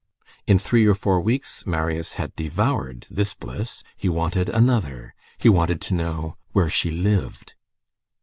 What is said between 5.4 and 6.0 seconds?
wanted to